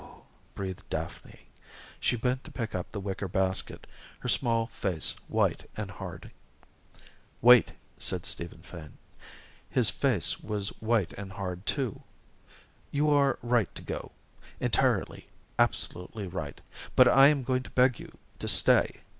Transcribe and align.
breathed 0.55 0.89
Daphne. 0.89 1.41
She 1.99 2.15
bent 2.15 2.43
to 2.45 2.51
pick 2.51 2.73
up 2.73 2.91
the 2.91 2.99
wicker 2.99 3.27
basket, 3.27 3.85
her 4.21 4.27
small 4.29 4.65
face 4.65 5.11
white 5.27 5.69
and 5.77 5.91
hard. 5.91 6.31
"Wait!" 7.39 7.73
said 7.99 8.25
Stephen 8.25 8.63
Fane. 8.63 8.97
His 9.69 9.91
face 9.91 10.39
was 10.39 10.69
white 10.81 11.13
and 11.19 11.33
hard 11.33 11.67
too. 11.67 12.01
"You 12.89 13.11
are 13.11 13.37
right 13.43 13.69
to 13.75 13.83
go 13.83 14.11
entirely, 14.59 15.27
absolutely 15.59 16.25
right 16.25 16.61
but 16.95 17.07
I 17.07 17.27
am 17.27 17.43
going 17.43 17.61
to 17.61 17.69
beg 17.69 17.99
you 17.99 18.11
to 18.39 18.47
stay. 18.47 19.01